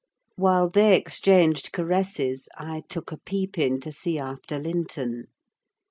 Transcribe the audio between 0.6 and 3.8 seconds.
they exchanged caresses I took a peep in